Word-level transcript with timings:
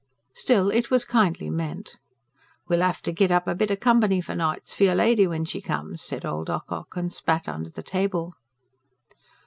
Still, 0.33 0.71
it 0.71 0.89
was 0.89 1.05
kindly 1.05 1.47
meant. 1.51 1.99
"We'll 2.67 2.81
'ave 2.81 3.01
to 3.03 3.11
git 3.11 3.29
up 3.29 3.47
a 3.47 3.53
bit 3.53 3.69
o' 3.69 3.75
company 3.75 4.19
o' 4.27 4.33
nights 4.33 4.73
for 4.73 4.83
yer 4.85 4.95
lady 4.95 5.27
when 5.27 5.45
she 5.45 5.61
comes," 5.61 6.01
said 6.01 6.25
old 6.25 6.49
Ocock, 6.49 6.95
and 6.97 7.13
spat 7.13 7.47
under 7.47 7.69
the 7.69 7.83
table. 7.83 8.33